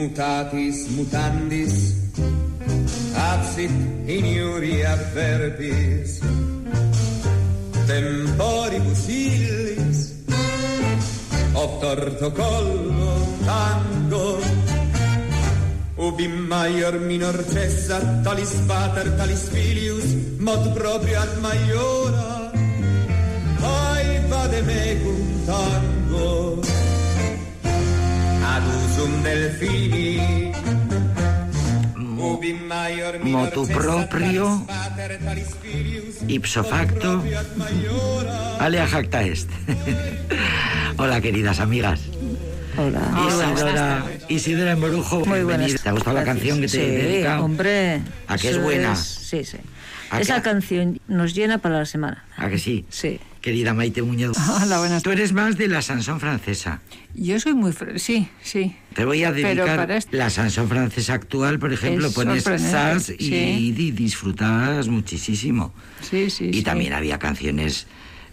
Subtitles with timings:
[0.00, 1.74] mutatis mutandis,
[3.12, 3.74] absit
[4.08, 6.20] in iuria verbis,
[7.84, 9.98] temporibus illis,
[11.52, 13.12] obtorto collo
[13.44, 14.40] tango,
[16.00, 20.08] ubi maior minor cessa, talis pater, talis filius,
[20.40, 22.52] mod proprio ad maiora,
[23.60, 26.69] ai vade mecum tango,
[28.58, 30.50] usum delfini,
[33.22, 34.66] Motu proprio,
[36.28, 37.22] ipso facto,
[38.58, 39.48] alea jacta est.
[40.98, 42.00] Hola, queridas amigas.
[42.76, 43.00] Hola.
[43.26, 45.46] Isidora, Isidora Morujo, Muy buenas.
[45.46, 45.78] bienvenida.
[45.82, 47.44] ¿Te ha gustado la canción que te he sí, dedicado?
[47.44, 48.00] hombre.
[48.28, 48.96] ¿A que es buena?
[48.96, 49.58] sí, sí.
[50.10, 52.24] ¿A Esa que- canción nos llena para la semana.
[52.36, 52.84] ¿A que sí?
[52.90, 53.20] Sí.
[53.40, 54.36] Querida Maite Muñoz.
[54.62, 56.80] Hola, buenas Tú eres más de la Sansón francesa.
[57.14, 57.72] Yo soy muy...
[57.72, 58.76] fre- Sí, sí.
[58.94, 63.16] Te voy a dedicar este- la Sansón francesa actual, por ejemplo, Es pones Sars y,
[63.18, 63.74] sí.
[63.78, 65.72] y disfrutas muchísimo.
[66.02, 66.62] Sí, sí, Y sí.
[66.62, 67.86] también había canciones,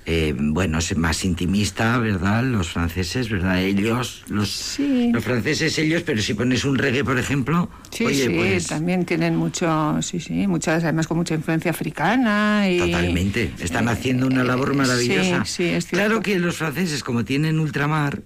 [0.09, 2.41] eh, bueno, se- más intimista, ¿verdad?
[2.41, 3.61] Los franceses, ¿verdad?
[3.61, 5.11] Ellos, los, Sí.
[5.11, 8.67] los franceses, ellos, pero si pones un reggae, por ejemplo, Sí, oye, sí, pues...
[8.67, 12.79] también tienen mucho, sí, sí, muchas, además con mucha influencia africana y...
[12.79, 15.43] Totalmente, están eh, haciendo una labor eh, maravillosa.
[15.43, 16.05] Sí, sí, es cierto.
[16.07, 18.21] Claro que los franceses, como tienen ultramar,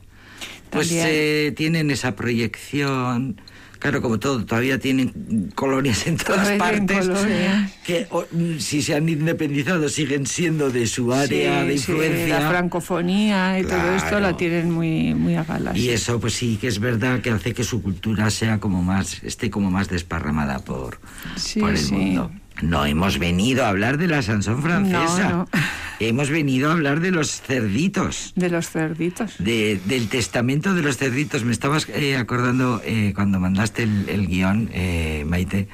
[0.69, 3.41] pues eh, tienen esa proyección.
[3.81, 7.09] Claro, como todo, todavía tienen colonias en todas Todavía partes
[7.83, 8.25] que o,
[8.59, 12.39] si se han independizado siguen siendo de su área Sí, de sí, influencia.
[12.41, 15.71] la francofonía y todo esto la tienen muy, muy a gala.
[15.75, 15.89] y sí.
[15.89, 19.49] eso, pues sí, que es verdad que hace que su cultura sea como más, esté
[19.49, 20.99] como más desparramada por,
[21.35, 21.93] Sí, por el sí.
[21.95, 22.31] mundo.
[22.61, 25.29] No hemos venido a hablar de la Sansón francesa.
[25.29, 25.47] No, no.
[26.03, 28.33] Hemos venido a hablar de los cerditos.
[28.35, 29.35] De los cerditos.
[29.37, 31.43] de- del testamento de los cerditos.
[31.43, 35.67] Me estabas eh, acordando eh, cuando mandaste el, el guion, eh, Maite,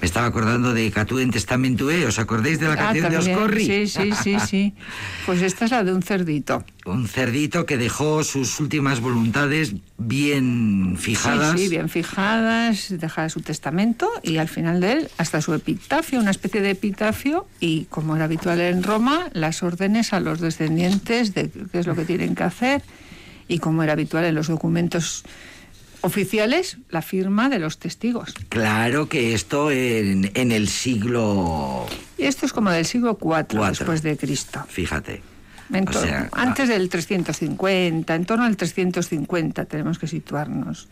[0.00, 2.06] me estaba acordando de Catú en Testamentue.
[2.06, 3.18] ¿Os acordáis de la Ah, canción de.
[3.34, 3.66] Oscorri?
[3.66, 4.74] Sí, sí, sí, sí.
[5.26, 6.64] Pues esta es la de un cerdito.
[6.84, 11.52] Un cerdito que dejó sus últimas voluntades bien fijadas.
[11.52, 16.20] Sí, sí, bien fijadas, deja su testamento y al final de él hasta su epitafio,
[16.20, 21.32] una especie de epitafio y como era habitual en Roma, las órdenes a los descendientes
[21.32, 22.82] de qué es lo que tienen que hacer
[23.48, 25.24] y como era habitual en los documentos
[26.02, 28.34] oficiales, la firma de los testigos.
[28.50, 31.86] Claro que esto en, en el siglo...
[32.18, 33.64] Y esto es como del siglo IV Cuatro.
[33.64, 34.62] después de Cristo.
[34.68, 35.22] Fíjate.
[35.72, 40.88] En O to- sea, antes del 350, en torno al 350 tenemos que situarnos.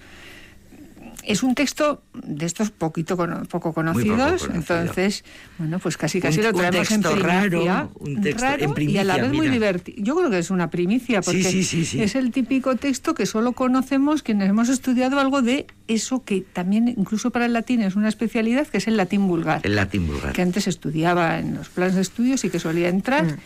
[1.25, 4.55] Es un texto de estos poquito cono- poco conocidos, conocido.
[4.55, 5.23] entonces,
[5.57, 7.43] bueno, pues casi casi Un- lo un traemos en texto primicia.
[7.43, 10.03] raro, un texto en raro y a primicia, la vez muy divertido.
[10.03, 12.03] Yo creo que es una primicia, Sí, porque sí, sí, sí.
[12.03, 16.89] es el típico texto que solo conocemos quienes hemos estudiado algo de eso que también,
[16.89, 20.33] incluso para el latín, es una especialidad, que es el latín vulgar El latín vulgar.
[20.33, 23.37] que antes estudiaba en los planes de estudios y que solía entrar, Mm.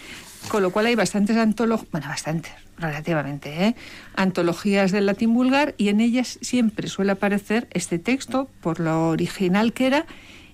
[0.49, 3.77] Con lo cual hay bastantes antologías, bueno, bastantes, relativamente, ¿eh?
[4.15, 9.73] antologías del latín vulgar y en ellas siempre suele aparecer este texto por lo original
[9.73, 10.07] que era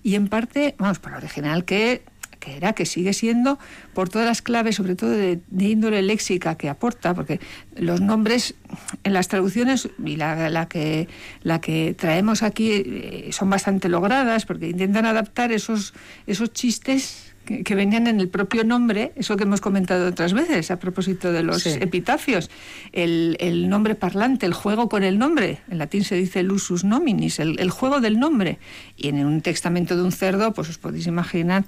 [0.02, 2.02] y en parte, vamos, por lo original que
[2.42, 3.58] que era, que sigue siendo,
[3.94, 7.38] por todas las claves, sobre todo de, de índole léxica que aporta, porque
[7.76, 8.56] los nombres
[9.04, 11.08] en las traducciones y la, la que,
[11.44, 15.94] la que traemos aquí eh, son bastante logradas, porque intentan adaptar esos,
[16.26, 20.70] esos chistes que, que venían en el propio nombre, eso que hemos comentado otras veces
[20.70, 21.70] a propósito de los Sí.
[21.80, 22.50] epitafios,
[22.92, 26.84] el, el nombre parlante, el juego con el nombre, en latín se dice el usus
[26.84, 28.58] nominis, el, el juego del nombre,
[28.96, 31.64] y en un testamento de un cerdo, pues os podéis imaginar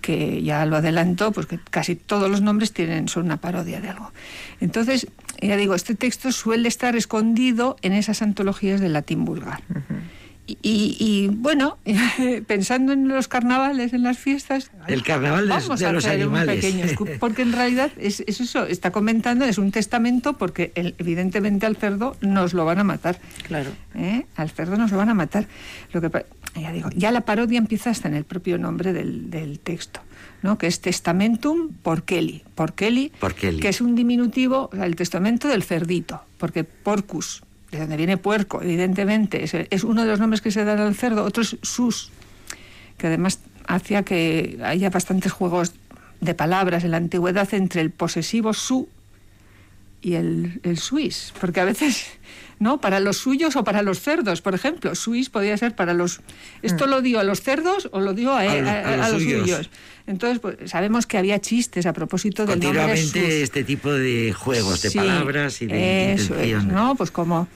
[0.00, 3.90] que ya lo adelanto, pues que casi todos los nombres tienen, son una parodia de
[3.90, 4.12] algo.
[4.58, 5.06] Entonces,
[5.42, 9.60] ya digo, este texto suele estar escondido en esas antologías del latín vulgar.
[10.50, 11.78] Y, y- y, bueno,
[12.46, 16.20] pensando en los carnavales, en las fiestas, El carnaval de, vamos de a los hacer
[16.22, 16.56] animales.
[16.56, 20.72] un pequeño scoop, porque en realidad es, es eso, está comentando, es un testamento porque
[20.74, 23.18] el- evidentemente al cerdo nos lo van a matar.
[23.46, 23.70] Claro.
[23.94, 24.26] ¿eh?
[24.36, 25.46] Al cerdo nos lo van a matar.
[25.92, 26.10] Lo que
[26.60, 30.00] ya digo, ya la parodia empieza hasta en el propio nombre del, del texto,
[30.42, 30.58] ¿no?
[30.58, 33.60] Que es Testamentum Porkeli, Porkeli, Porkeli.
[33.60, 38.16] que es un diminutivo, o sea, el testamento del cerdito, porque porcus, de donde viene
[38.16, 42.10] puerco, evidentemente, es, uno de los nombres que se dan al cerdo, otro es sus,
[42.98, 45.74] que además hacía que haya bastantes juegos
[46.20, 48.88] de palabras en la antigüedad entre el posesivo su
[50.02, 52.06] y el, el suis, porque a veces,
[52.58, 52.80] ¿no?
[52.80, 56.20] Para los suyos o para los cerdos, por ejemplo, suis podía ser para los...
[56.62, 58.46] ¿Esto lo dio a los cerdos o lo dio a, Mm.
[58.46, 59.40] A a- los- a a los los suyos.
[59.42, 59.70] suyos?
[60.06, 63.14] Entonces, pues, sabemos que había chistes a propósito del nombre sus.
[63.16, 66.64] este tipo de juegos de Sí, palabras y de eso es.
[66.64, 66.94] ¿no?
[66.96, 67.46] Pues como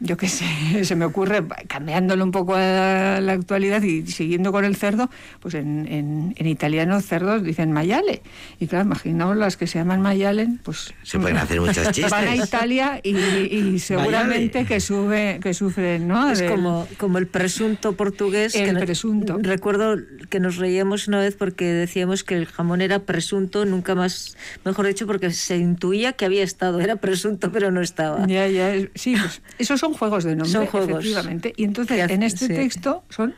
[0.00, 0.44] yo qué sé,
[0.84, 5.10] se me ocurre, cambiándolo un poco a la actualidad y siguiendo con el cerdo,
[5.40, 8.22] pues en, en, en italiano cerdos dicen maiale.
[8.60, 10.92] Y claro, imaginaos las que se llaman maialen, pues...
[11.02, 12.10] Se pueden hacer muchos chistes.
[12.10, 16.30] Van a Italia y, y seguramente que, sube, que sufren, ¿no?
[16.30, 18.54] Es Del- como, como el presunto portugués.
[18.54, 19.38] El que no- presunto.
[19.40, 19.96] Recuerdo
[20.28, 24.86] que nos reíamos una vez porque decíamos que el jamón era presunto, nunca más, mejor
[24.86, 26.80] dicho, porque se intuía que había estado.
[26.80, 28.26] Era presunto, pero no estaba.
[28.26, 30.90] Ya, ya, sí, pues esos son juegos de nombre, Son juegos.
[30.90, 31.52] efectivamente.
[31.56, 32.54] Y entonces hace- en este sí.
[32.54, 33.34] texto son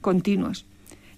[0.00, 0.64] continuos.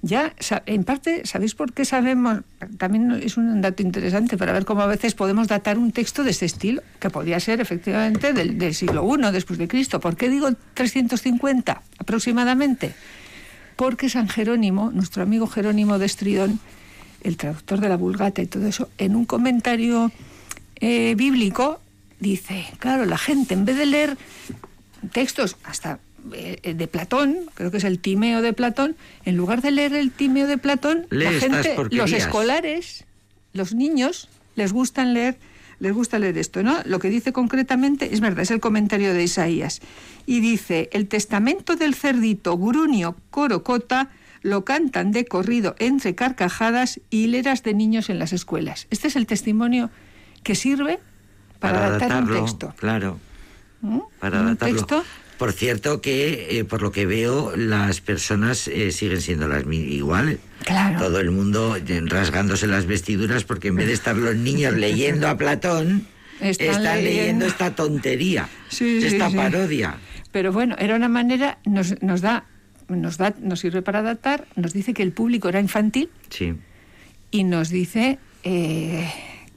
[0.00, 0.32] Ya,
[0.66, 2.42] en parte, ¿sabéis por qué sabemos?
[2.78, 6.30] También es un dato interesante para ver cómo a veces podemos datar un texto de
[6.30, 9.98] este estilo, que podría ser efectivamente del, del siglo I después de Cristo.
[9.98, 12.94] ¿Por qué digo 350 aproximadamente?
[13.74, 16.60] Porque San Jerónimo, nuestro amigo Jerónimo de Estridón,
[17.22, 20.12] el traductor de la Vulgata y todo eso, en un comentario
[20.81, 21.81] eh, bíblico
[22.20, 24.16] dice, claro, la gente en vez de leer
[25.12, 26.00] textos hasta
[26.32, 30.10] eh, de Platón, creo que es el Timeo de Platón, en lugar de leer el
[30.10, 33.04] Timeo de Platón, la gente, los escolares,
[33.52, 35.38] los niños, les gustan leer,
[35.78, 36.78] les gusta leer esto, ¿no?
[36.84, 39.80] Lo que dice concretamente es verdad, es el comentario de Isaías.
[40.26, 44.10] Y dice, el testamento del cerdito Grunio Corocota
[44.42, 48.86] lo cantan de corrido entre carcajadas y hileras de niños en las escuelas.
[48.90, 49.90] Este es el testimonio
[50.42, 50.98] que sirve
[51.60, 52.74] para, adaptar un texto.
[52.76, 53.18] Claro.
[54.20, 54.76] Para Un adaptarlo.
[54.76, 55.04] texto
[55.38, 59.76] Por cierto que, eh, por lo que veo, las personas eh, siguen siendo las mi-
[59.78, 60.40] igual.
[60.64, 60.98] Claro.
[60.98, 65.28] Todo el mundo eh, rasgándose las vestiduras porque en vez de estar los niños leyendo
[65.28, 66.06] a Platón,
[66.40, 67.10] Están están, leyendo...
[67.20, 69.36] leyendo esta tontería, Sí, esta sí.
[69.36, 69.96] parodia.
[70.32, 72.44] Pero bueno, era una manera, nos, nos da,
[72.88, 76.54] nos da, nos sirve para adaptar, nos dice que el público era infantil Sí.
[77.31, 79.08] y nos dice eh,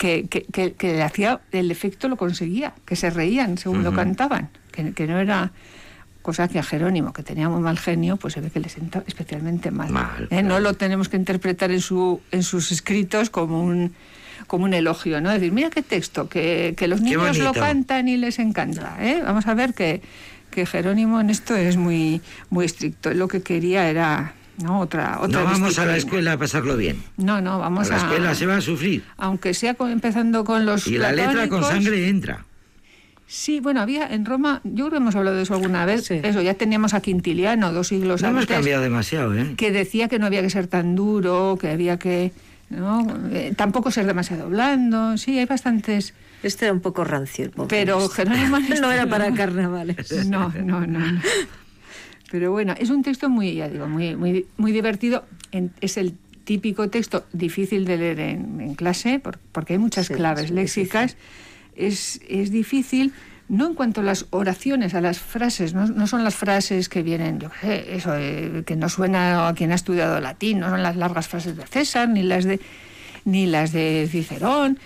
[0.02, 3.94] que, que, que- que le hacía el efecto lo conseguía, que se reían según lo
[3.94, 5.52] cantaban, que, que no era
[6.24, 9.06] cosa que a Jerónimo, que tenía muy mal genio, pues se ve que le sentaba
[9.08, 9.92] especialmente mal.
[9.92, 10.42] Mal, ¿eh?
[10.42, 13.94] No lo tenemos que interpretar en, su, en sus escritos como un
[14.48, 15.30] como un elogio, ¿no?
[15.30, 18.98] Decir, mira qué texto, que, que los Qué niños lo cantan y les encanta.
[19.00, 19.22] ¿eh?
[19.24, 20.02] Vamos a ver que,
[20.50, 23.14] que Jerónimo en esto es muy, muy estricto.
[23.14, 24.34] Lo que quería era
[24.64, 24.80] ¿no?
[24.80, 27.04] otra, otra No vamos a la escuela a pasarlo bien.
[27.18, 29.04] No, no, vamos a la escuela se va a sufrir.
[29.18, 32.46] Aunque sea con- empezando con los Y la letra con sangre entra.
[33.28, 36.20] Sí, bueno, había en Roma, yo creo que hemos hablado de eso alguna vez, Sí.
[36.22, 39.54] eso, ya teníamos a Quintiliano dos siglos No hemos antes, cambiado demasiado, ¿eh?
[39.56, 42.34] que decía que no había que ser tan duro, que había que
[42.70, 43.06] ¿no?
[43.32, 46.14] Eh, tampoco ser demasiado blando, sí, hay bastantes...
[46.44, 47.46] Este era un poco rancio.
[47.46, 48.16] el pobre Pero este.
[48.26, 50.26] Jerónimo no era para carnavales.
[50.28, 51.22] No, no, no, no.
[52.32, 55.26] Pero bueno, es un texto muy, ya digo, muy, muy, muy divertido.
[55.52, 56.14] En- es el
[56.46, 60.52] típico texto difícil de leer en, en clase por- porque hay muchas Sí, claves es
[60.52, 61.18] léxicas.
[61.76, 63.14] Es, es difícil,
[63.50, 67.02] no en cuanto a las oraciones, a las frases, no, no son las frases que
[67.04, 70.70] vienen, yo qué sé, eso, eh, que no suena a quien ha estudiado latín, no
[70.70, 72.60] son las largas frases de César, ni las de,
[73.26, 74.80] ni las de Cicerón,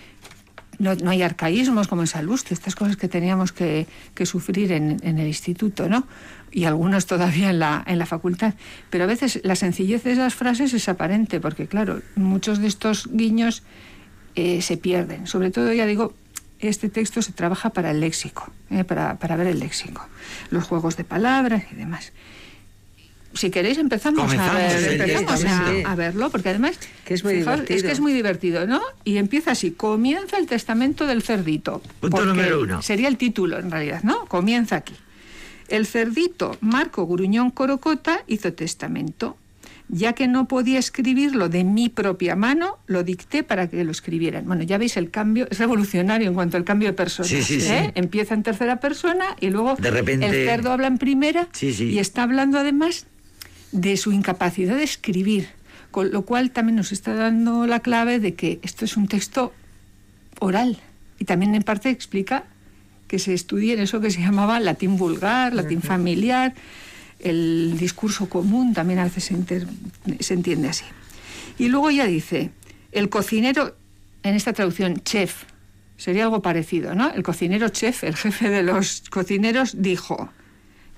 [0.79, 4.99] no, no hay arcaísmos como en Salustio, estas cosas que teníamos que, que sufrir en,
[5.03, 6.07] en el instituto, ¿no?
[6.51, 8.53] Y algunos todavía en la, en la facultad.
[8.89, 13.09] Pero a veces la sencillez de esas frases es aparente, porque claro, muchos de estos
[13.11, 13.63] guiños
[14.35, 15.27] eh, se pierden.
[15.27, 16.13] Sobre todo, ya digo,
[16.59, 20.07] este texto se trabaja para el léxico, eh, para, para ver el léxico,
[20.49, 22.13] los juegos de palabras y demás.
[23.35, 27.35] Si queréis empezamos, a, ver, sí, empezamos a, a verlo, porque además Que es muy
[27.35, 27.77] fijaos, divertido.
[27.77, 28.81] Es que es muy divertido, ¿no?
[29.03, 31.81] Y empieza así, comienza el testamento del cerdito.
[31.99, 32.81] Punto número uno.
[32.81, 34.25] Sería el título, en realidad, ¿no?
[34.25, 34.93] Comienza aquí.
[35.67, 39.37] El cerdito Marco Gruñón Corocota hizo testamento.
[39.87, 44.45] Ya que no podía escribirlo de mi propia mano, lo dicté para que lo escribieran.
[44.45, 47.29] Bueno, ya veis el cambio, es revolucionario en cuanto al cambio de persona.
[47.29, 47.67] Sí, sí, sí.
[47.71, 47.91] ¿eh?
[47.93, 51.89] Empieza en tercera persona y luego De repente- el cerdo habla en primera Sí, sí.
[51.91, 53.05] y está hablando además
[53.71, 55.49] de su incapacidad de escribir,
[55.91, 59.53] con lo cual también nos está dando la clave de que esto es un texto
[60.39, 60.79] oral
[61.19, 62.45] y también en parte explica
[63.07, 66.53] que se estudie en eso que se llamaba latín vulgar, latín familiar,
[67.19, 70.85] el discurso común también a veces se, entiende así.
[71.57, 72.51] Y luego ya dice,
[72.91, 73.75] el cocinero,
[74.23, 75.43] en esta traducción, chef,
[75.97, 77.11] sería algo parecido, ¿no?
[77.11, 80.29] El cocinero chef, el jefe de los cocineros, dijo,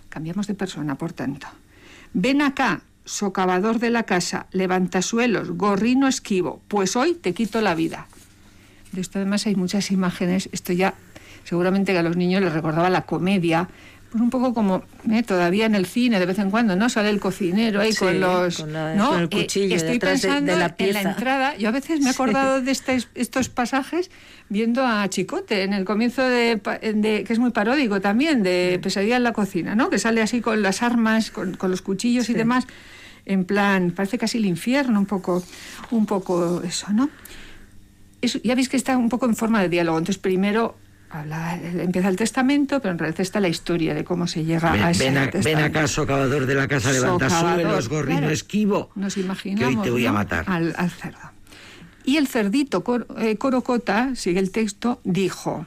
[0.09, 1.47] cambiamos de persona, por tanto,
[2.17, 8.07] ven acá, socavador de la casa, levantasuelos, gorrino esquivo, pues hoy te quito la vida.
[8.91, 10.95] De esto además hay muchas imágenes, esto ya
[11.43, 13.69] seguramente que a los niños les recordaba la comedia,
[14.17, 16.89] pues un poco como eh, todavía en el cine de vez en cuando, ¿no?
[16.89, 18.57] Sale el cocinero ahí Sí, con los...
[18.62, 19.09] con la- ¿no?
[19.09, 21.55] con el Eh, cuchillo estoy detrás de- de pensando la en la entrada.
[21.57, 24.09] Yo a veces me he acordado de estes- estos pasajes
[24.50, 26.59] viendo a Chicote en el comienzo de,
[26.95, 29.89] de- que es muy paródico también, de Pesadilla en la cocina, ¿no?
[29.89, 32.65] Que sale así con las armas, con, con los cuchillos y demás,
[33.25, 35.43] en plan, parece casi el infierno, un poco,
[35.91, 37.09] un poco eso, ¿no?
[38.21, 39.97] Eso, ya veis que está un poco en forma de diálogo.
[40.00, 40.75] Entonces, primero
[41.09, 44.73] habla- empieza el testamento, pero en realidad está la historia de cómo se llega a
[44.73, 45.79] Ven, ese ven, a- ven testamento.
[45.79, 48.33] acá, socavador de la casa, levanta Socavador, suelos, gorrino claro.
[48.33, 48.89] esquivo.
[48.95, 50.13] Nos que imaginamos hoy te voy a ¿no?
[50.15, 50.43] matar.
[50.47, 51.19] Al, al cerdo.
[52.03, 55.65] Y el cerdito Cor- eh, Corocota, sigue el texto, dijo,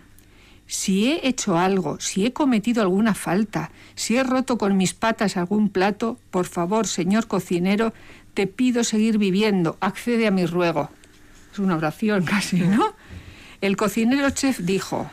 [0.67, 5.37] si he hecho algo, si he cometido alguna falta, si he roto con mis patas
[5.37, 7.93] algún plato, por favor, señor cocinero,
[8.35, 10.91] te pido seguir viviendo, accede a mi ruego.
[11.53, 12.95] Es una oración casi, ¿no?
[13.61, 15.11] El cocinero chef dijo,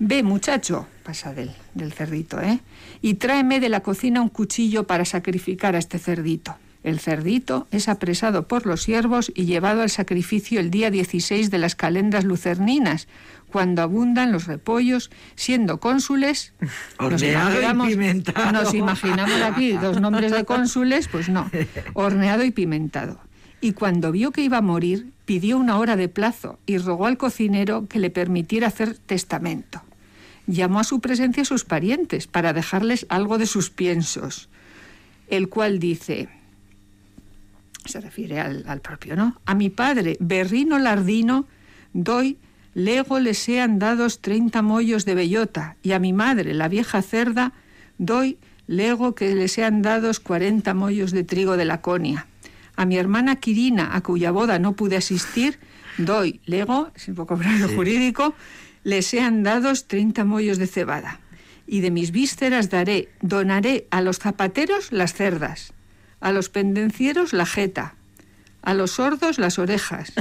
[0.00, 2.58] ve muchacho, pasa del, del cerdito, ¿eh?
[3.00, 6.56] Y tráeme de la cocina un cuchillo para sacrificar a este cerdito.
[6.82, 11.58] El cerdito es apresado por los siervos y llevado al sacrificio el día 16 de
[11.58, 13.06] las calendas lucerninas,
[13.52, 16.54] cuando abundan los repollos, siendo cónsules.
[16.98, 18.52] nos Horneado y pimentado.
[18.52, 21.50] Nos imaginamos aquí dos nombres de cónsules, pues no,
[21.92, 23.20] horneado y pimentado.
[23.60, 27.18] Y cuando vio que iba a morir, pidió una hora de plazo y rogó al
[27.18, 29.82] cocinero que le permitiera hacer testamento.
[30.50, 34.48] Llamó a su presencia a sus parientes para dejarles algo de sus piensos,
[35.28, 36.28] el cual dice,
[37.84, 39.40] se refiere al, al propio, ¿no?
[39.46, 41.46] A mi padre, Berrino Lardino,
[41.92, 42.36] doy,
[42.74, 47.52] lego le sean dados treinta mollos de bellota, y a mi madre, la vieja cerda,
[47.98, 52.26] doy, lego que le sean dados cuarenta mollos de trigo de Laconia.
[52.74, 55.60] A mi hermana Quirina, a cuya boda no pude asistir,
[55.98, 58.34] doy, lego, es un poco breve jurídico,
[58.84, 61.20] le sean dados treinta mollos de cebada.
[61.66, 65.72] Y de mis vísceras daré, donaré a los zapateros las cerdas,
[66.20, 67.94] a los pendencieros la jeta,
[68.62, 70.12] a los sordos las orejas,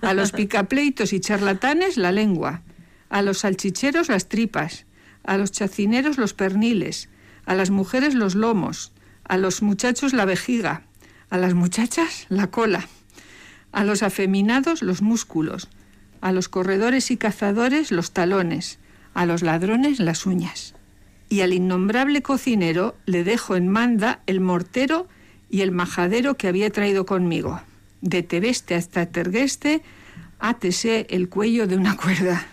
[0.00, 2.62] a los picapleitos y charlatanes la lengua,
[3.08, 4.86] a los salchicheros las tripas,
[5.24, 7.08] a los chacineros los perniles,
[7.46, 8.92] a las mujeres los lomos,
[9.24, 10.82] a los muchachos la vejiga,
[11.30, 12.88] a las muchachas la cola,
[13.72, 15.68] a los afeminados los músculos,
[16.20, 18.78] a los corredores y cazadores los talones,
[19.14, 20.74] a los ladrones las uñas.
[21.28, 25.08] Y al innombrable cocinero le dejo en manda el mortero
[25.50, 27.60] y el majadero que había traído conmigo.
[28.00, 29.82] De Tebeste hasta Tergueste,
[30.38, 32.46] átese el cuello de una cuerda.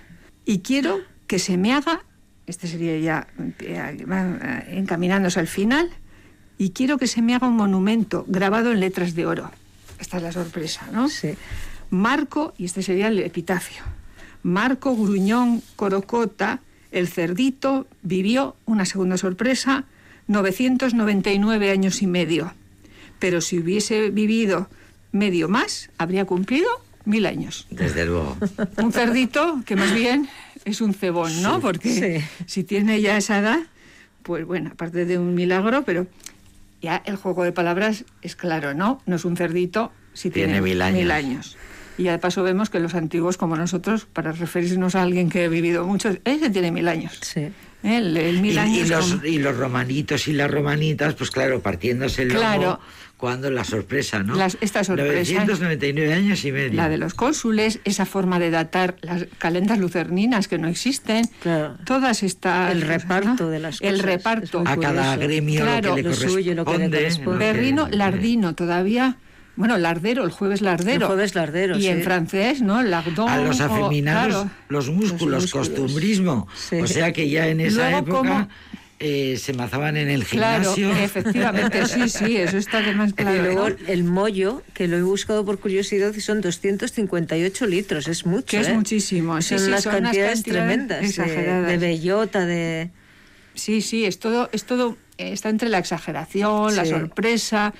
[0.45, 2.03] Y quiero que se me haga,
[2.47, 3.27] este sería ya
[3.59, 5.89] eh, eh, encaminándose al final,
[6.57, 9.51] y quiero que se me haga un monumento grabado en letras de oro.
[9.99, 11.09] Esta es la sorpresa, ¿no?
[11.09, 11.29] Sí.
[11.89, 13.83] Marco, y este sería el epitafio,
[14.43, 16.59] Marco Gruñón Corocota,
[16.91, 19.85] el cerdito, vivió una segunda sorpresa,
[20.27, 22.53] 999 años y medio.
[23.19, 24.69] Pero si hubiese vivido
[25.11, 26.67] medio más, habría cumplido
[27.05, 27.67] mil años.
[27.69, 28.37] Desde luego.
[28.77, 30.29] Un cerdito que más bien
[30.65, 31.59] es un cebón, ¿no?
[31.59, 31.89] Porque
[32.21, 32.25] Sí.
[32.45, 33.59] si tiene ya esa edad,
[34.23, 36.07] pues bueno, aparte de un milagro, pero
[36.81, 39.01] ya el juego de palabras es claro, ¿no?
[39.05, 41.11] No es un cerdito si tiene, Tiene mil años.
[41.11, 41.57] años.
[41.97, 45.43] Y ya de paso vemos que los antiguos, como nosotros, para referirnos a alguien que
[45.45, 47.19] ha vivido mucho, ese tiene mil años.
[47.21, 47.49] Sí.
[47.83, 47.97] ¿Eh?
[47.97, 51.61] El, el mil Y, y los, como- y los romanitos y las romanitas, pues claro,
[51.61, 52.79] partiéndose el lomo Claro.
[53.17, 54.35] cuando la sorpresa, ¿no?
[54.35, 55.33] Las- esta sorpresa.
[55.33, 56.73] 999 años y medio.
[56.73, 61.75] La de los cónsules, esa forma de datar las calendas lucerninas que no existen, Claro.
[61.85, 62.71] todas estas...
[62.71, 63.49] El reparto ¿no?
[63.49, 64.61] de las El cosas, reparto.
[64.63, 66.97] es a cada gremio Claro, lo que le lo suyo, lo que le corresponde.
[66.97, 67.37] corresponde.
[67.45, 69.17] Berrino lardino, todavía...
[69.59, 71.01] Bueno, lardero, el jueves lardero.
[71.01, 72.81] El jueves lardero, Y en francés, ¿no?
[72.81, 73.27] Lardon.
[73.29, 74.49] A los o- afeminados, claro.
[74.69, 75.69] los músculos, músculos.
[75.69, 76.47] costumbrismo.
[76.55, 76.77] Sí.
[76.77, 78.47] O sea que ya en esa Luego, época
[78.99, 81.03] eh, se mazaban en el Claro, gimnasio.
[81.03, 83.35] efectivamente, sí, sí, eso está además claro.
[83.35, 88.25] y luego el mollo, que lo he buscado por curiosidad, y son 258 litros, es
[88.25, 88.45] mucho.
[88.45, 88.73] Que es ¿eh?
[88.73, 91.01] muchísimo, sí, son sí, unas son unas cantidades tremendas.
[91.01, 91.67] de- exageradas.
[91.67, 92.91] De, bellota, de.
[93.55, 97.73] Sí, sí, es todo, es todo, eh, está entre la exageración, la sorpresa,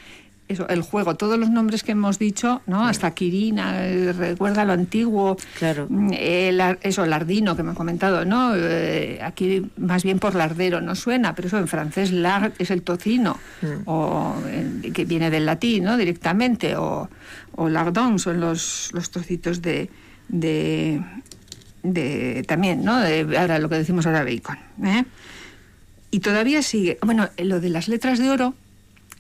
[0.50, 2.86] eso, el juego, todos los nombres que hemos dicho, ¿no?
[2.86, 5.38] Hasta Quirina, eh, recuerda lo antiguo.
[5.60, 5.86] Claro.
[5.88, 8.53] Mm, eh, eso, lardino que me ha comentado, ¿no?
[8.56, 12.82] Eh, aquí más bien por lardero no suena, pero eso en francés lard es el
[12.82, 13.38] tocino,
[13.86, 15.98] o eh, que viene del latín, ¿no?
[15.98, 17.10] Directamente, o,
[17.56, 19.91] o lardon son los, los trocitos de,
[20.29, 21.00] de,
[21.84, 23.00] de también, ¿no?
[23.00, 25.06] De, ahora lo que decimos ahora bacon, ¿eh?
[26.10, 26.98] Y todavía sigue.
[27.03, 28.56] Bueno, lo de las letras de oro,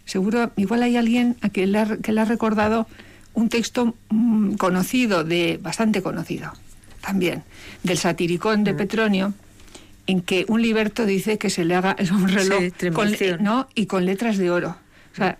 [0.09, 2.87] seguro, igual hay alguien a quien le ha, que le ha recordado
[3.33, 6.51] un texto mm, conocido, de bastante conocido
[7.01, 7.43] también,
[7.83, 9.33] del satiricón de Petronio,
[10.07, 13.13] en que un liberto dice que se le haga un reloj Sí, con.
[13.39, 13.67] ¿no?
[13.75, 14.75] y con letras de oro.
[15.13, 15.37] O sea,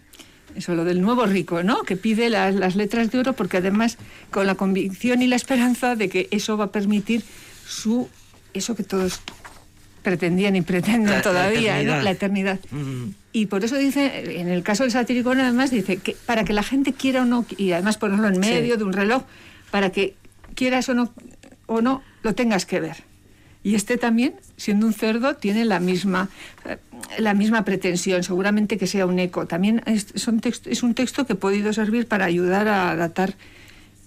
[0.56, 1.84] eso lo del nuevo rico, ¿no?
[1.84, 3.98] Que pide las, las letras de oro porque además
[4.32, 7.24] con la convicción y la esperanza de que eso va a permitir
[7.66, 8.08] su
[8.54, 9.22] eso que todos
[10.10, 11.80] pretendían y pretenden La- la todavía, ¿no?
[11.80, 12.04] eternidad.
[12.04, 12.60] La eternidad.
[12.72, 13.04] Mm.
[13.32, 16.64] Y por eso dice, en el caso del satiricón además dice que para que la
[16.64, 19.24] gente quiera o no, y además ponerlo en medio de un reloj,
[19.72, 20.16] para que
[20.56, 21.14] quieras o no,
[21.68, 22.98] o no, lo tengas que ver.
[23.62, 26.30] Y este también, siendo un cerdo, tiene la misma,
[26.66, 26.78] eh,
[27.20, 29.46] la misma pretensión, seguramente que sea un eco.
[29.46, 33.36] También es, son text- es un texto que ha podido servir para ayudar a datar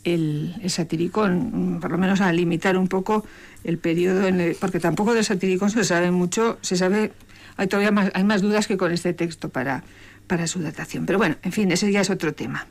[0.05, 3.25] el, el satiricón, mm, por lo menos a limitar un poco
[3.65, 7.13] el periodo, en el- porque tampoco del satiricón se sabe mucho, se sabe,
[7.57, 9.85] hay todavía más, hay más dudas que con este texto para,
[10.27, 11.07] para su datación.
[11.07, 12.67] Pero bueno, en fin, ese ya es otro tema.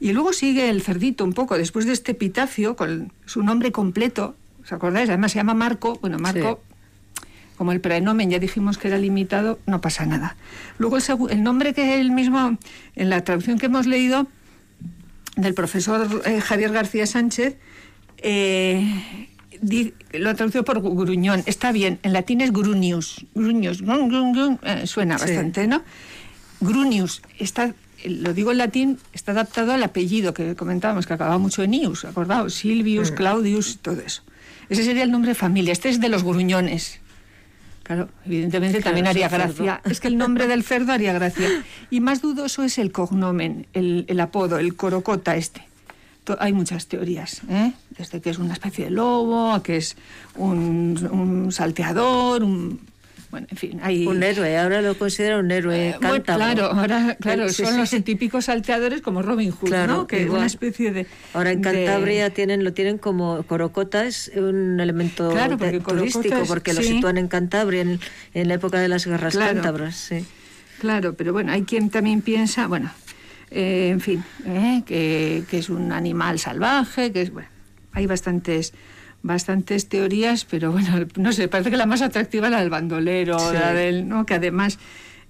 [0.00, 4.34] Y luego sigue el cerdito un poco, después de este epitafio, con su nombre completo,
[4.62, 5.08] ¿os acordáis?
[5.08, 6.60] Además se llama Marco, bueno, Marco,
[7.56, 10.36] como el prenomen ya dijimos que era limitado, no pasa nada.
[10.78, 12.56] Luego el, el nombre que él mismo,
[12.96, 14.26] en la traducción que hemos leído,
[15.36, 17.56] del profesor eh, Javier García Sánchez,
[18.18, 19.26] eh,
[19.60, 21.42] di- lo ha traducido por gruñón.
[21.46, 23.24] Está bien, en latín es grunius.
[23.34, 25.24] Grunius, grun, grun, grun, eh, suena Sí.
[25.26, 25.82] bastante, ¿no?
[26.60, 27.74] Grunius, está,
[28.04, 32.04] lo digo en latín, está adaptado al apellido que comentábamos, que acababa mucho en ius,
[32.04, 34.22] acordaos, Silvius, Claudius, todo eso.
[34.68, 35.72] Ese sería el nombre de familia.
[35.72, 37.00] Este es de los gruñones.
[37.94, 39.44] Claro, evidentemente Claro, también haría cerdo.
[39.64, 39.80] gracia.
[39.90, 41.48] Es que el nombre del cerdo haría gracia.
[41.90, 45.62] Y más dudoso es el cognomen, el, el apodo, el corocota este.
[46.38, 47.72] Hay muchas teorías, ¿eh?
[47.98, 49.96] desde que es una especie de lobo, a que es
[50.36, 52.78] un, un salteador, un...
[53.32, 54.06] Bueno, en fin, hay...
[54.06, 56.44] Un héroe, ahora lo considera un héroe Eh, bueno, cántabro.
[56.54, 57.96] claro, ahora claro, Sí, son sí.
[57.96, 60.06] los típicos salteadores como Robin Hood, Claro, ¿no?
[60.06, 60.36] Que igual.
[60.40, 61.06] una especie de...
[61.32, 66.36] Ahora en de- Cantabria tienen, lo tienen como Corocota, es un elemento Claro, porque turístico,
[66.36, 68.00] es- porque lo sitúan en Cantabria en,
[68.34, 69.54] en la época de las guerras Claro.
[69.54, 69.96] cántabras.
[69.96, 70.26] Sí.
[70.80, 72.92] Claro, pero bueno, hay quien también piensa, bueno,
[73.50, 77.48] eh, en fin, eh, que, que es un animal salvaje, que es, bueno,
[77.92, 78.74] hay bastantes
[79.22, 83.38] bastantes teorías, pero bueno, no sé, parece que la más atractiva es la del bandolero,
[83.38, 83.54] Sí.
[83.54, 84.26] la del, ¿no?
[84.26, 84.78] Que además,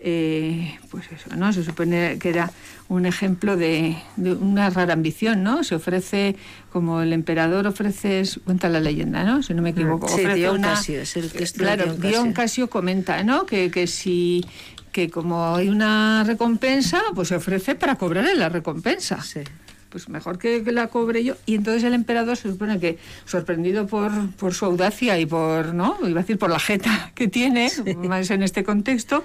[0.00, 1.52] eh, pues eso, ¿no?
[1.52, 2.50] Se supone que era
[2.88, 5.62] un ejemplo de, de una rara ambición, ¿no?
[5.64, 6.36] Se ofrece,
[6.72, 9.42] como el emperador ofrece, cuenta la leyenda, ¿no?
[9.42, 10.08] Si no me equivoco.
[10.08, 12.34] Sí, ofrece Dion una- Casio, es el de Claro, Dion Dion Casio.
[12.34, 13.46] Casio comenta, ¿no?
[13.46, 14.44] Que, que si
[14.90, 19.22] que como hay una recompensa, pues se ofrece para cobrarle la recompensa.
[19.22, 19.40] Sí.
[19.92, 21.34] Pues mejor que, que la cobre yo.
[21.44, 25.98] Y entonces el emperador se supone que, sorprendido por, por su audacia y por, ¿no?
[26.00, 27.70] Iba a decir por la jeta que tiene,
[28.08, 29.22] más en este contexto,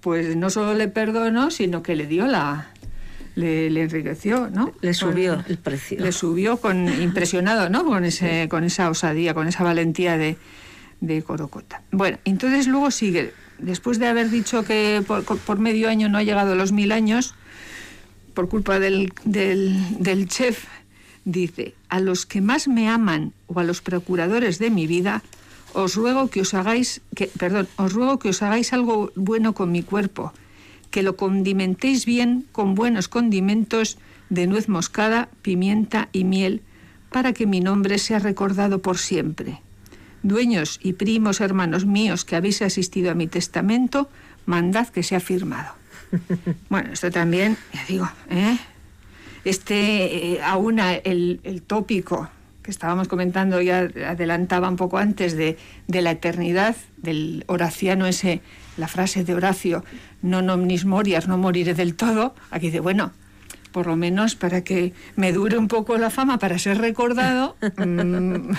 [0.00, 2.70] pues no solo le perdonó, sino que le dio la.
[3.36, 4.72] Le, le enriqueció, ¿no?
[4.80, 6.00] Le subió Con- el precio.
[6.00, 7.84] Le subió con impresionado, ¿no?
[7.84, 10.36] Con ese, con esa osadía, con esa valentía de,
[11.00, 11.82] de Corocota.
[11.92, 16.24] Bueno, entonces luego sigue, después de haber dicho que por, por medio año no ha
[16.24, 17.36] llegado a los mil años,
[18.34, 20.66] por culpa del, del, chef,
[21.24, 25.22] dice, a los que más me aman o a los procuradores de mi vida,
[25.72, 29.70] os ruego que os hagáis, que, perdón, os ruego que os hagáis algo bueno con
[29.70, 30.32] mi cuerpo,
[30.90, 36.62] que lo condimentéis bien con buenos condimentos de nuez moscada, pimienta y miel,
[37.10, 39.60] para que mi nombre sea recordado por siempre.
[40.22, 44.08] Dueños y primos hermanos míos que habéis asistido a mi testamento,
[44.46, 45.79] mandad que sea firmado.
[46.68, 48.58] Bueno, esto también, ya digo, ¿eh?
[49.44, 52.28] Este eh, aúna el, el tópico
[52.62, 58.42] que estábamos comentando, ya adelantaba un poco antes, de, de la eternidad, del horaciano ese,
[58.76, 59.84] la frase de Horacio,
[60.20, 62.36] non omnis morias, no moriré del todo.
[62.52, 63.12] Aquí dice, bueno,
[63.72, 68.52] por lo menos para que me dure un poco la fama, para ser recordado, mm,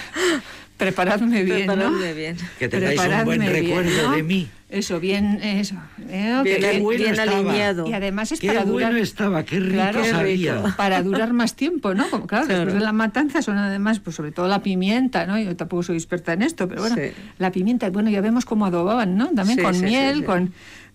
[0.85, 1.73] preparadme bien, ¿no?
[1.73, 2.37] Preparadme bien.
[2.59, 4.15] Que tengáis un buen bien, recuerdo ¿no?
[4.15, 4.49] de mí.
[4.69, 5.75] Eso, bien, eso.
[6.09, 6.39] ¿eh?
[6.43, 7.37] Bien, Que- bueno bien estaba.
[7.39, 7.87] alineado.
[7.87, 8.91] y además es Qué para durar.
[8.91, 10.63] bueno estaba, qué rico Claro, sabía.
[10.77, 12.09] Para durar más tiempo, ¿no?
[12.09, 12.59] Como, claro, Claro.
[12.61, 15.37] después de la matanza son además, pues sobre todo la pimienta, ¿no?
[15.39, 17.11] Yo tampoco soy experta en esto, pero bueno, Sí.
[17.37, 19.27] la pimienta, bueno, ya vemos cómo adobaban, ¿no?
[19.31, 20.23] También Sí, con sí, miel, sí.
[20.23, 20.53] con,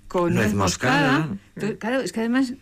[0.08, 1.12] con Nuez nuez moscada.
[1.18, 1.36] moscada.
[1.56, 2.54] Entonces, claro, es que además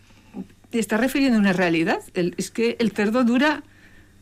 [0.71, 2.01] te está refiriendo a una realidad.
[2.15, 3.63] El- es que el cerdo dura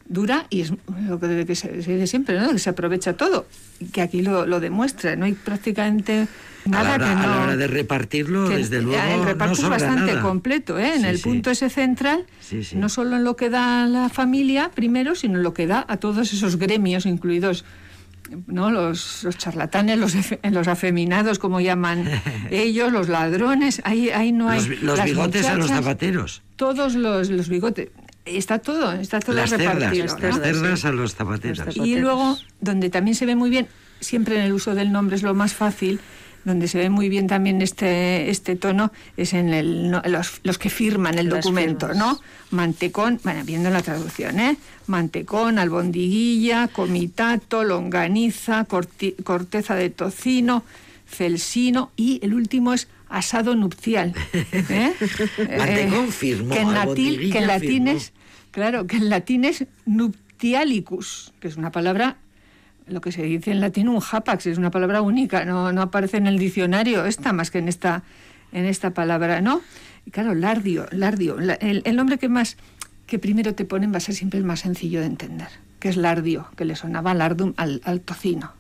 [0.09, 0.73] dura y es
[1.09, 2.51] lo que, que se, se dice siempre, ¿no?
[2.51, 3.47] Que se aprovecha todo.
[3.81, 5.17] Y que aquí lo, lo demuestra.
[5.17, 6.27] No hay prácticamente
[6.67, 7.27] A la, nada hora, que a no...
[7.35, 10.23] la hora de repartirlo, que desde luego, el reparto no es bastante nada.
[10.23, 10.95] completo, ¿eh?
[10.95, 11.23] en Sí, el sí.
[11.25, 12.77] punto ese central, Sí, sí.
[12.77, 15.97] no solo en lo que da la familia primero, sino en lo que da a
[15.97, 17.65] todos esos gremios, incluidos
[18.47, 18.71] ¿no?
[18.71, 22.09] los, los charlatanes, los, los afeminados, como llaman
[22.51, 24.61] ellos, los ladrones, ahí, ahí no hay...
[24.61, 26.43] Los, los bigotes a los zapateros.
[26.57, 27.89] Todos los, los bigotes.
[28.25, 30.05] Está todo, está todo Las cerdas, repartido.
[30.07, 30.45] las ¿no?
[30.45, 31.77] cerdas a los zapateros.
[31.77, 33.67] Y luego, donde también se ve muy bien,
[34.01, 36.01] siempre en el uso del nombre es lo más fácil,
[36.45, 40.59] donde se ve muy bien también este, este tono, es en el, no, los, los
[40.59, 42.05] que firman el Las documento, firmas.
[42.15, 42.21] ¿no?
[42.51, 44.57] Mantecón, bueno, viendo la traducción, ¿eh?
[44.89, 50.65] Mantecón, albondiguilla, comitato, longaniza, corti- corteza de tocino,
[51.09, 54.15] celsino y el último es asado nupcial.
[54.33, 54.93] ¿eh?
[55.59, 58.13] Mantecón Eh, firmó, que en latín, que en latín es,
[58.51, 62.17] claro, que en latín es nuptialicus, que es una palabra
[62.89, 66.17] lo que se dice en latín un hapax, es una palabra única, no, no aparece
[66.17, 68.03] en el diccionario esta más que en esta,
[68.51, 69.63] en esta palabra, ¿no?
[70.05, 72.57] Y claro, lardio, lardio, la- el, el nombre que más,
[73.07, 75.47] que primero te ponen va a ser siempre el más sencillo de entender,
[75.79, 78.53] que es lardio, que le sonaba lardum al, al tocino.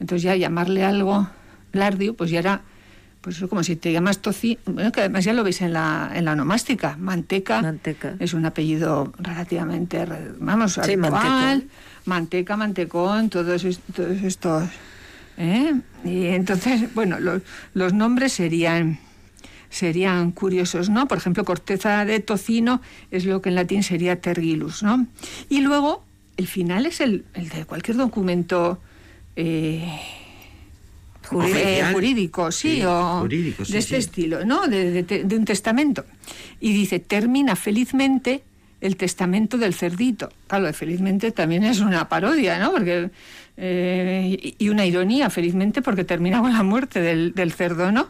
[0.00, 1.28] Entonces ya llamarle algo
[1.72, 2.62] lardio, pues ya era,
[3.26, 6.24] pues como si te llamas tocino, bueno, que además ya lo veis en la, en
[6.26, 8.14] la onomástica, manteca, Manteca.
[8.20, 11.64] es un apellido relativamente, re- vamos, Sí, habitual.
[12.04, 14.68] Manteca, mantecón, todos, todos estos,
[15.38, 15.74] ¿eh?
[16.04, 17.42] Y entonces, bueno, los,
[17.74, 19.00] los nombres serían
[19.70, 21.08] serían curiosos, ¿no?
[21.08, 25.04] Por ejemplo, corteza de tocino es lo que en latín sería tergilus, ¿no?
[25.48, 26.04] Y luego,
[26.36, 28.80] el final es el, el de cualquier documento
[29.34, 29.84] eh,
[31.30, 31.90] Oficial.
[31.90, 34.00] eh, jurídico, sí, Sí, o jurídico, sí, de este sí.
[34.00, 34.66] estilo, ¿no?
[34.66, 36.04] De, de- de un testamento.
[36.60, 38.42] Y dice, termina felizmente
[38.80, 40.28] el testamento del cerdito.
[40.48, 42.72] Claro, felizmente también es una parodia, ¿no?
[42.72, 43.10] Porque,
[43.56, 48.08] eh, y una ironía, felizmente, porque termina con la muerte del, del cerdo, ¿no?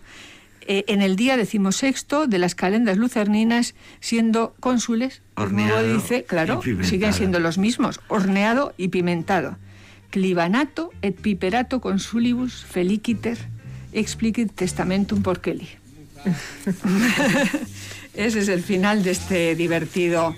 [0.68, 7.12] Eh, en el día decimosexto de las calendas lucerninas, siendo cónsules, Horneado dice, claro, siguen
[7.12, 9.58] siendo los mismos, horneado y pimentado.
[10.16, 13.36] Clibanato et piperato consulibus feliciter
[13.92, 15.68] explicit testamentum porqueli.
[18.14, 20.34] Ese es el final de este divertido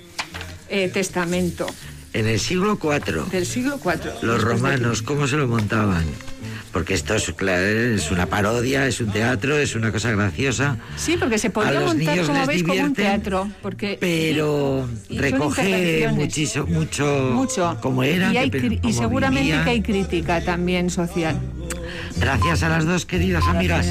[0.68, 1.66] eh, testamento
[2.12, 4.14] En el siglo IV, del siglo IV.
[4.22, 6.04] los romanos, ¿cómo se lo montaban?
[6.72, 10.76] Porque esto es, claro, es una parodia, es un teatro, es una cosa graciosa.
[10.96, 13.48] Sí, porque se A podría los montar, niños como veis, como un teatro.
[13.62, 17.78] Porque, Pero y recoge muchiso, mucho, mucho.
[17.81, 21.38] como era, y, hay que- cri- y seguramente que hay crítica también social.
[22.18, 23.87] Gracias a las dos queridas amigas.